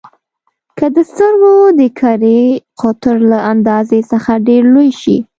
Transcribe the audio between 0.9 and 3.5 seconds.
د سترګو د کرې قطر له